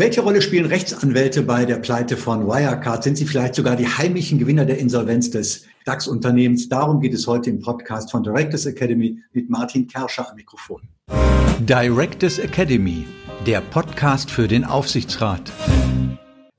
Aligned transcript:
Welche 0.00 0.20
Rolle 0.20 0.40
spielen 0.42 0.66
Rechtsanwälte 0.66 1.42
bei 1.42 1.64
der 1.64 1.78
Pleite 1.78 2.16
von 2.16 2.46
Wirecard? 2.46 3.02
Sind 3.02 3.18
sie 3.18 3.26
vielleicht 3.26 3.56
sogar 3.56 3.74
die 3.74 3.88
heimlichen 3.88 4.38
Gewinner 4.38 4.64
der 4.64 4.78
Insolvenz 4.78 5.28
des 5.32 5.64
DAX-Unternehmens? 5.86 6.68
Darum 6.68 7.00
geht 7.00 7.14
es 7.14 7.26
heute 7.26 7.50
im 7.50 7.58
Podcast 7.58 8.12
von 8.12 8.22
Directors 8.22 8.64
Academy 8.66 9.18
mit 9.32 9.50
Martin 9.50 9.88
Kerscher 9.88 10.30
am 10.30 10.36
Mikrofon. 10.36 10.82
Directors 11.58 12.38
Academy, 12.38 13.06
der 13.44 13.60
Podcast 13.60 14.30
für 14.30 14.46
den 14.46 14.64
Aufsichtsrat. 14.64 15.50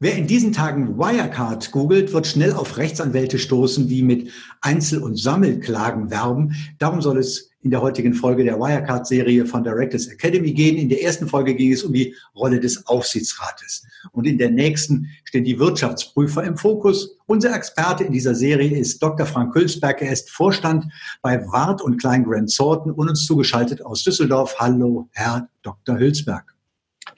Wer 0.02 0.18
in 0.18 0.28
diesen 0.28 0.52
Tagen 0.52 0.98
Wirecard 0.98 1.71
googelt, 1.71 2.12
wird 2.12 2.28
schnell 2.28 2.52
auf 2.52 2.76
Rechtsanwälte 2.76 3.40
stoßen, 3.40 3.88
die 3.88 4.02
mit 4.02 4.32
Einzel- 4.60 5.02
und 5.02 5.18
Sammelklagen 5.18 6.12
werben. 6.12 6.56
Darum 6.78 7.02
soll 7.02 7.18
es 7.18 7.48
in 7.62 7.71
der 7.71 7.82
heutigen 7.82 8.14
Folge 8.14 8.46
der 8.46 8.57
Wirecard-Serie 8.57 9.46
von 9.46 9.64
Directors 9.64 10.07
Academy 10.07 10.54
gehen. 10.54 10.78
In 10.78 10.88
der 10.88 11.04
ersten 11.04 11.28
Folge 11.28 11.54
ging 11.54 11.74
es 11.74 11.84
um 11.84 11.92
die 11.92 12.16
Rolle 12.36 12.60
des 12.60 12.88
Aufsichtsrates. 12.88 13.86
Und 14.14 14.25
in 14.25 14.38
der 14.38 14.50
nächsten 14.50 15.10
stehen 15.25 15.43
die 15.43 15.60
Wirtschaftsprüfer 15.60 16.43
im 16.43 16.56
Fokus. 16.57 17.18
Unser 17.25 17.54
Experte 17.54 18.06
in 18.06 18.14
dieser 18.14 18.33
Serie 18.33 18.78
ist 18.78 19.04
Dr. 19.04 19.25
Frank 19.25 19.54
Hülsberg. 19.54 20.02
Er 20.02 20.14
ist 20.14 20.30
Vorstand 20.30 20.86
bei 21.21 21.46
Wart 21.47 21.82
und 21.82 21.97
Klein 21.97 22.24
Grant 22.24 22.50
Sorten 22.50 22.92
und 22.92 23.10
uns 23.10 23.25
zugeschaltet 23.25 23.86
aus 23.86 24.04
Düsseldorf. 24.04 24.55
Hallo, 24.57 25.10
Herr 25.11 25.50
Dr. 25.61 26.00
Hülsberg. 26.00 26.55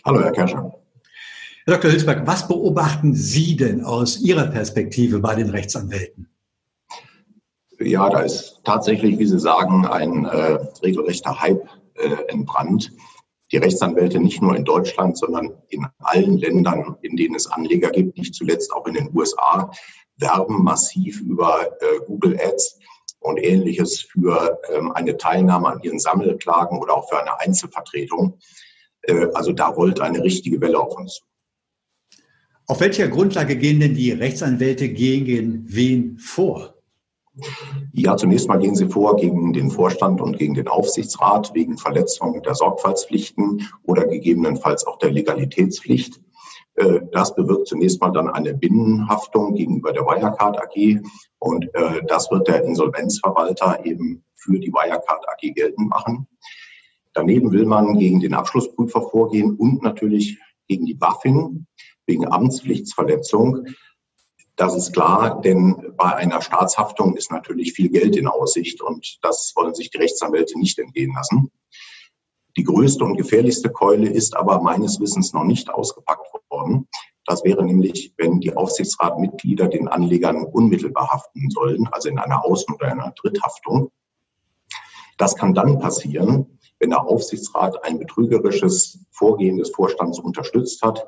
Hallo, 0.04 0.22
Herr 0.24 0.32
Kerscher. 0.32 0.74
Herr 1.66 1.76
Dr. 1.76 1.92
Hülsberg, 1.92 2.26
was 2.26 2.48
beobachten 2.48 3.14
Sie 3.14 3.56
denn 3.56 3.84
aus 3.84 4.20
Ihrer 4.20 4.48
Perspektive 4.48 5.20
bei 5.20 5.36
den 5.36 5.52
Rechtsanwälten? 5.52 6.28
Ja, 7.84 8.10
da 8.10 8.20
ist 8.20 8.62
tatsächlich, 8.64 9.18
wie 9.18 9.26
Sie 9.26 9.40
sagen, 9.40 9.86
ein 9.86 10.26
äh, 10.26 10.60
regelrechter 10.84 11.42
Hype 11.42 11.68
äh, 11.96 12.16
entbrannt. 12.28 12.92
Die 13.52 13.58
Rechtsanwälte 13.58 14.20
nicht 14.20 14.42
nur 14.42 14.56
in 14.56 14.64
Deutschland, 14.64 15.18
sondern 15.18 15.54
in 15.70 15.88
allen 16.00 16.38
Ländern, 16.38 16.98
in 17.02 17.18
denen 17.18 17.36
es 17.36 17.48
Anleger 17.48 17.90
gibt, 17.90 18.18
nicht 18.18 18.36
zuletzt 18.36 18.72
auch 18.72 18.86
in 18.86 18.94
den 18.94 19.10
USA, 19.16 19.72
werben 20.18 20.64
massiv 20.64 21.22
über 21.22 21.68
äh, 21.82 22.00
Google 22.06 22.40
Ads 22.40 22.80
und 23.20 23.38
ähnliches 23.38 24.02
für 24.02 24.60
ähm, 24.74 24.92
eine 24.92 25.18
Teilnahme 25.18 25.68
an 25.68 25.82
ihren 25.82 26.00
Sammelklagen 26.00 26.78
oder 26.78 26.96
auch 26.96 27.10
für 27.10 27.20
eine 27.20 27.40
Einzelvertretung. 27.40 28.38
Äh, 29.04 29.28
also 29.34 29.52
da 29.52 29.68
rollt 29.68 30.00
eine 30.00 30.24
richtige 30.24 30.62
Welle 30.62 30.80
auf 30.80 30.96
uns 30.98 31.16
zu. 31.16 31.24
Auf 32.68 32.80
welcher 32.80 33.08
Grundlage 33.08 33.58
gehen 33.58 33.80
denn 33.80 33.96
die 33.96 34.12
Rechtsanwälte 34.12 34.90
gegen 34.90 35.66
wen 35.68 36.18
vor? 36.20 36.81
Ja, 37.94 38.18
zunächst 38.18 38.48
mal 38.48 38.58
gehen 38.58 38.76
sie 38.76 38.88
vor 38.88 39.16
gegen 39.16 39.54
den 39.54 39.72
Vorstand 39.72 40.20
und 40.20 40.38
gegen 40.38 40.54
den 40.54 40.68
Aufsichtsrat 40.68 41.54
wegen 41.54 41.78
Verletzung 41.78 42.42
der 42.44 42.56
Sorgfaltspflichten 42.56 43.68
oder 43.84 44.06
gegebenenfalls 44.06 44.86
auch 44.86 44.98
der 44.98 45.12
Legalitätspflicht. 45.12 46.22
Äh, 46.76 47.02
das 47.12 47.34
bewirkt 47.36 47.68
zunächst 47.68 48.02
mal 48.02 48.12
dann 48.12 48.30
eine 48.30 48.54
Binnenhaftung 48.54 49.56
gegenüber 49.56 49.94
der 49.94 50.04
Wirecard 50.04 50.58
AG 50.62 51.02
und 51.40 51.74
äh, 51.74 52.02
das 52.08 52.30
wird 52.32 52.48
der 52.48 52.64
Insolvenzverwalter 52.64 53.86
eben 53.86 54.24
für 54.36 54.60
die 54.60 54.72
Wirecard 54.72 55.26
AG 55.30 55.54
geltend 55.54 55.90
machen. 55.90 56.28
Daneben 57.14 57.52
will 57.52 57.66
man 57.66 57.98
gegen 57.98 58.20
den 58.20 58.34
Abschlussprüfer 58.34 59.02
vorgehen 59.02 59.56
und 59.56 59.84
natürlich 59.84 60.38
gegen 60.68 60.86
die 60.86 60.94
BaFin 60.94 61.68
wegen 62.06 62.28
Amtspflichtsverletzung. 62.28 63.68
Das 64.62 64.76
ist 64.76 64.94
klar, 64.94 65.42
denn 65.42 65.96
bei 65.98 66.16
einer 66.18 66.40
Staatshaftung 66.40 67.18
ist 67.18 67.32
natürlich 67.32 67.74
viel 67.74 67.90
Geld 67.90 68.16
in 68.16 68.28
Aussicht 68.28 68.80
und 68.80 69.18
das 69.24 69.54
wollen 69.56 69.74
sich 69.74 69.90
die 69.90 69.98
Rechtsanwälte 69.98 70.60
nicht 70.60 70.78
entgehen 70.78 71.16
lassen. 71.16 71.52
Die 72.56 72.64
größte 72.64 73.04
und 73.04 73.18
gefährlichste 73.18 73.72
Keule 73.72 74.08
ist 74.08 74.38
aber 74.38 74.62
meines 74.62 75.00
Wissens 75.00 75.34
noch 75.34 75.46
nicht 75.46 75.72
ausgepackt 75.74 76.28
worden. 76.52 76.88
Das 77.26 77.44
wäre 77.44 77.66
nämlich, 77.66 78.14
wenn 78.18 78.40
die 78.40 78.56
Aufsichtsratmitglieder 78.56 79.68
den 79.68 79.88
Anlegern 79.88 80.44
unmittelbar 80.44 81.10
haften 81.10 81.50
sollen, 81.50 81.88
also 81.92 82.10
in 82.10 82.20
einer 82.20 82.46
Außen- 82.46 82.76
oder 82.76 82.92
einer 82.92 83.16
Dritthaftung. 83.20 83.90
Das 85.18 85.36
kann 85.36 85.56
dann 85.56 85.80
passieren, 85.80 86.60
wenn 86.78 86.92
der 86.92 87.08
Aufsichtsrat 87.08 87.84
ein 87.84 87.98
betrügerisches 87.98 89.00
Vorgehen 89.10 89.58
des 89.58 89.72
Vorstands 89.72 90.20
unterstützt 90.20 90.84
hat, 90.84 91.04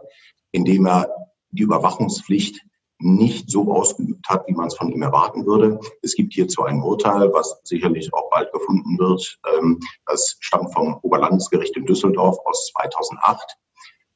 indem 0.51 0.87
er 0.87 1.07
die 1.51 1.61
Überwachungspflicht 1.61 2.65
nicht 3.03 3.49
so 3.49 3.71
ausgeübt 3.71 4.27
hat, 4.29 4.47
wie 4.47 4.53
man 4.53 4.67
es 4.67 4.75
von 4.75 4.89
ihm 4.89 5.01
erwarten 5.01 5.45
würde. 5.45 5.79
Es 6.01 6.15
gibt 6.15 6.33
hierzu 6.33 6.63
ein 6.63 6.81
Urteil, 6.81 7.31
was 7.33 7.59
sicherlich 7.63 8.13
auch 8.13 8.29
bald 8.29 8.51
gefunden 8.51 8.97
wird. 8.97 9.39
Ähm, 9.57 9.79
das 10.05 10.37
stammt 10.39 10.73
vom 10.73 10.97
Oberlandesgericht 11.01 11.75
in 11.77 11.85
Düsseldorf 11.85 12.37
aus 12.45 12.71
2008. 12.73 13.57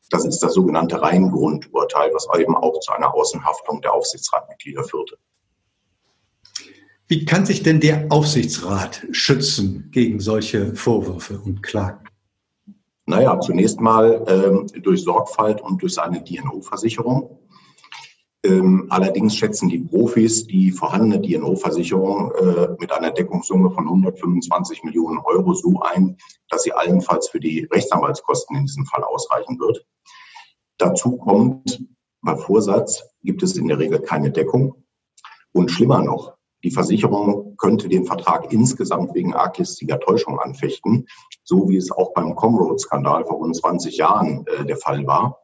Das 0.09 0.25
ist 0.25 0.39
das 0.39 0.53
sogenannte 0.53 1.01
Reingrundurteil, 1.01 2.11
was 2.13 2.27
eben 2.39 2.55
auch 2.55 2.79
zu 2.79 2.93
einer 2.93 3.13
Außenhaftung 3.13 3.81
der 3.81 3.93
Aufsichtsratmitglieder 3.93 4.83
führte. 4.83 5.17
Wie 7.09 7.25
kann 7.25 7.45
sich 7.45 7.63
denn 7.63 7.79
der 7.79 8.07
Aufsichtsrat 8.09 9.05
schützen 9.11 9.89
gegen 9.91 10.19
solche 10.19 10.75
Vorwürfe 10.75 11.39
und 11.39 11.63
Klagen? 11.63 12.07
Naja, 13.05 13.39
zunächst 13.39 13.79
mal 13.79 14.25
ähm, 14.27 14.67
durch 14.83 15.03
Sorgfalt 15.03 15.61
und 15.61 15.81
durch 15.81 15.93
seine 15.93 16.21
DNO-Versicherung. 16.21 17.36
Ähm, 18.43 18.85
allerdings 18.89 19.35
schätzen 19.35 19.67
die 19.67 19.79
Profis 19.79 20.45
die 20.45 20.71
vorhandene 20.71 21.19
DNO-Versicherung 21.21 22.31
äh, 22.31 22.67
mit 22.79 22.91
einer 22.91 23.11
Deckungssumme 23.11 23.71
von 23.71 23.85
125 23.85 24.83
Millionen 24.83 25.17
Euro 25.19 25.53
so 25.53 25.81
ein, 25.81 26.17
dass 26.49 26.63
sie 26.63 26.71
allenfalls 26.71 27.29
für 27.29 27.39
die 27.39 27.67
Rechtsanwaltskosten 27.71 28.55
in 28.55 28.65
diesem 28.65 28.85
Fall 28.85 29.03
ausreichen 29.03 29.59
wird. 29.59 29.85
Dazu 30.77 31.17
kommt, 31.17 31.83
bei 32.21 32.35
Vorsatz 32.35 33.03
gibt 33.23 33.41
es 33.41 33.57
in 33.57 33.67
der 33.67 33.79
Regel 33.79 33.99
keine 33.99 34.31
Deckung. 34.31 34.83
Und 35.51 35.71
schlimmer 35.71 36.03
noch, 36.03 36.37
die 36.63 36.71
Versicherung 36.71 37.55
könnte 37.57 37.87
den 37.87 38.05
Vertrag 38.05 38.51
insgesamt 38.51 39.15
wegen 39.15 39.33
arglistiger 39.33 39.99
Täuschung 39.99 40.39
anfechten, 40.39 41.07
so 41.43 41.69
wie 41.69 41.77
es 41.77 41.91
auch 41.91 42.13
beim 42.13 42.35
Comroad-Skandal 42.35 43.25
vor 43.25 43.37
rund 43.37 43.55
20 43.55 43.97
Jahren 43.97 44.45
äh, 44.47 44.65
der 44.65 44.77
Fall 44.77 45.07
war. 45.07 45.41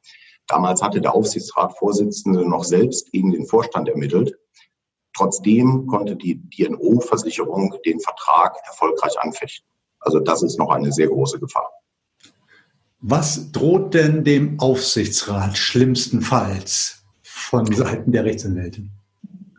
Damals 0.48 0.82
hatte 0.82 1.02
der 1.02 1.14
Aufsichtsratsvorsitzende 1.14 2.48
noch 2.48 2.64
selbst 2.64 3.12
gegen 3.12 3.32
den 3.32 3.46
Vorstand 3.46 3.90
ermittelt. 3.90 4.38
Trotzdem 5.16 5.88
konnte 5.88 6.16
die 6.16 6.42
DNO-Versicherung 6.50 7.76
den 7.86 8.00
Vertrag 8.00 8.58
erfolgreich 8.66 9.20
anfechten. 9.20 9.68
Also 10.00 10.20
das 10.20 10.44
ist 10.44 10.58
noch 10.58 10.70
eine 10.70 10.92
sehr 10.92 11.08
große 11.08 11.40
Gefahr. 11.40 11.72
Was 13.00 13.52
droht 13.52 13.94
denn 13.94 14.24
dem 14.24 14.60
Aufsichtsrat 14.60 15.58
schlimmstenfalls 15.58 17.04
von 17.22 17.66
Seiten 17.66 18.12
der 18.12 18.26
Rechtsanwälte? 18.26 18.84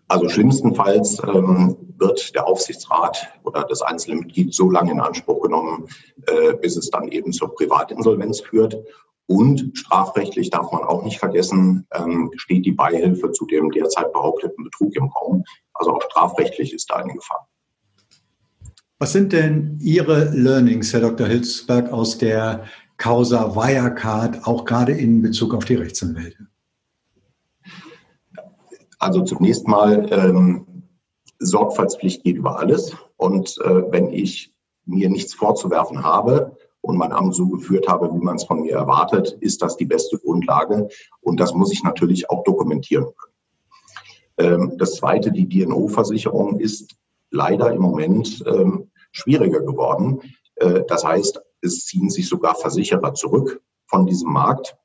Also 0.09 0.29
schlimmstenfalls 0.29 1.19
ähm, 1.23 1.77
wird 1.99 2.35
der 2.35 2.47
Aufsichtsrat 2.47 3.29
oder 3.43 3.65
das 3.65 3.83
einzelne 3.83 4.17
Mitglied 4.17 4.55
so 4.55 4.71
lange 4.71 4.93
in 4.93 5.01
Anspruch 5.01 5.43
genommen, 5.43 5.89
äh, 6.27 6.55
bis 6.55 6.77
es 6.77 6.91
dann 6.91 7.09
eben 7.09 7.33
zur 7.33 7.55
Privatinsolvenz 7.55 8.41
führt. 8.41 8.77
Und 9.27 9.71
strafrechtlich 9.75 10.51
darf 10.51 10.71
man 10.71 10.83
auch 10.83 11.03
nicht 11.03 11.19
vergessen, 11.19 11.87
ähm, 11.93 12.31
steht 12.37 12.67
die 12.67 12.73
Beihilfe 12.73 13.33
zu 13.33 13.47
dem 13.47 13.71
derzeit 13.71 14.13
behaupteten 14.13 14.65
Betrug 14.65 14.95
im 14.97 15.07
Raum. 15.07 15.45
Also 15.73 15.93
auch 15.93 16.03
strafrechtlich 16.03 16.75
ist 16.75 16.91
da 16.91 16.97
eine 16.97 17.15
Gefahr. 17.15 17.49
Was 18.99 19.13
sind 19.13 19.33
denn 19.33 19.79
Ihre 19.81 20.31
Learnings, 20.31 20.93
Herr 20.93 21.01
Dr. 21.01 21.27
Hilsberg, 21.27 21.91
aus 21.93 22.19
der 22.19 22.65
Causa 22.97 23.57
Wirecard, 23.57 24.47
auch 24.47 24.65
gerade 24.65 24.93
in 24.93 25.23
Bezug 25.23 25.55
auf 25.55 25.65
die 25.65 25.75
Rechtsanwälte? 25.75 26.47
Also 28.99 29.23
zunächst 29.23 29.67
mal, 29.67 30.07
ähm, 30.13 30.67
Sorgfaltspflicht 31.39 32.25
geht 32.25 32.37
über 32.37 32.59
alles. 32.59 32.95
Und 33.17 33.59
äh, 33.65 33.91
wenn 33.91 34.11
ich 34.11 34.55
mir 34.87 35.09
nichts 35.11 35.35
vorzuwerfen 35.35 36.05
habe 36.05 36.57
und 36.85 36.99
mein 36.99 37.13
Amt 37.13 37.35
so 37.35 37.49
geführt 37.49 37.89
habe, 37.89 38.13
wie 38.13 38.23
man 38.23 38.37
es 38.37 38.45
von 38.45 38.61
mir 38.61 38.75
erwartet, 38.77 39.37
ist 39.41 39.63
das 39.63 39.77
die 39.77 39.87
beste 39.87 40.19
Grundlage. 40.19 40.89
Und 41.21 41.41
das 41.41 41.55
muss 41.55 41.73
ich 41.73 41.83
natürlich 41.83 42.31
auch 42.31 42.45
dokumentieren 42.45 43.07
können. 43.17 43.35
Ähm, 44.37 44.79
das 44.79 44.97
Zweite, 44.97 45.33
die 45.33 45.49
DNO-Versicherung 45.49 46.61
ist 46.61 46.97
leider 47.31 47.73
im 47.73 47.81
Moment 47.81 48.45
ähm, 48.47 48.91
schwieriger 49.13 49.61
geworden. 49.61 50.21
Äh, 50.57 50.83
das 50.87 51.05
heißt, 51.05 51.41
es 51.63 51.87
ziehen 51.87 52.11
sich 52.11 52.29
sogar 52.29 52.55
Versicherer 52.55 53.15
zurück 53.15 53.63
von 53.87 54.07
diesem 54.07 54.33
Markt. 54.33 54.77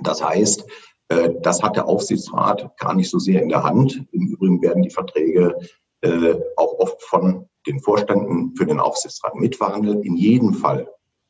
Das 0.00 0.22
heißt, 0.22 0.66
äh, 1.08 1.30
das 1.40 1.62
hat 1.62 1.76
der 1.76 1.88
Aufsichtsrat 1.88 2.76
gar 2.78 2.94
nicht 2.94 3.10
so 3.10 3.18
sehr 3.18 3.42
in 3.42 3.48
der 3.48 3.62
Hand. 3.62 4.06
Im 4.12 4.26
Übrigen 4.28 4.60
werden 4.60 4.82
die 4.82 4.90
Verträge 4.90 5.56
äh, 6.02 6.34
auch 6.56 6.78
oft 6.78 7.02
von 7.02 7.48
den 7.66 7.80
Vorständen 7.80 8.54
für 8.56 8.66
den 8.66 8.80
Aufsichtsrat 8.80 9.36
mitverhandelt. 9.36 10.04
In 10.04 10.16
jedem 10.16 10.52
Fall 10.52 10.86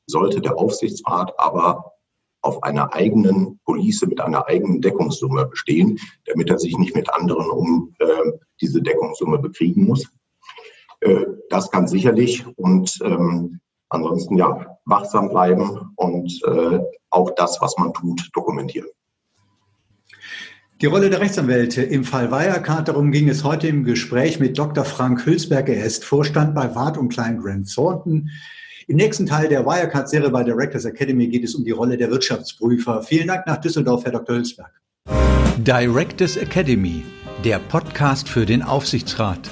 sollte 0.07 0.41
der 0.41 0.57
Aufsichtsrat 0.57 1.33
aber 1.39 1.93
auf 2.43 2.63
einer 2.63 2.93
eigenen 2.93 3.59
Police 3.65 4.05
mit 4.07 4.21
einer 4.21 4.47
eigenen 4.47 4.83
Deckungssumme 4.83 5.47
bestehen, 5.47 5.99
damit 6.27 6.51
er 6.51 6.59
sich 6.59 6.77
nicht 6.77 6.95
mit 6.95 7.13
anderen 7.13 7.49
um 7.51 7.95
äh, 7.99 8.33
diese 8.61 8.83
Deckungssumme 8.83 9.39
bekriegen 9.39 9.85
muss. 9.85 10.07
Äh, 11.01 11.25
das 11.49 11.71
kann 11.71 11.89
sicherlich 11.89 12.45
und 12.57 12.99
ähm, 13.03 13.61
ansonsten 13.89 14.37
ja, 14.37 14.79
wachsam 14.85 15.31
bleiben 15.31 15.93
und 15.97 16.41
äh, 16.47 16.81
auch 17.11 17.31
das, 17.37 17.61
was 17.61 17.77
man 17.79 17.93
tut, 17.95 18.29
dokumentieren. 18.35 18.89
Die 20.81 20.87
Rolle 20.87 21.09
der 21.09 21.21
Rechtsanwälte 21.21 21.83
im 21.83 22.05
Fall 22.05 22.31
Wirecard, 22.31 22.89
darum 22.89 23.13
ging 23.13 23.29
es 23.29 23.45
heute 23.45 23.69
im 23.69 23.85
Gespräch 23.85 24.41
mit 24.41 24.59
Dr. 24.59 24.85
Frank 24.85 25.25
Hülsberg. 25.25 25.69
Er 25.69 25.85
ist 25.85 26.05
Vorstand 26.05 26.55
bei 26.55 26.75
Wart 26.75 26.99
und 26.99 27.11
Klein 27.11 27.41
Grant 27.41 27.73
Thornton. 27.73 28.29
Im 28.87 28.97
nächsten 28.97 29.25
Teil 29.25 29.49
der 29.49 29.65
Wirecard-Serie 29.65 30.29
bei 30.29 30.45
Directors 30.45 30.85
Academy 30.85 31.27
geht 31.27 31.45
es 31.45 31.55
um 31.55 31.65
die 31.65 31.71
Rolle 31.71 31.97
der 31.97 32.11
Wirtschaftsprüfer. 32.11 33.03
Vielen 33.03 33.29
Dank 33.29 33.47
nach 33.47 33.57
Düsseldorf, 33.57 34.05
Herr 34.05 34.13
Dr. 34.13 34.37
Hülsberg. 34.37 34.71
Directors 35.59 36.37
Academy, 36.37 37.03
der 37.45 37.61
Podcast 37.61 38.29
für 38.29 38.45
den 38.45 38.63
Aufsichtsrat. 38.63 39.51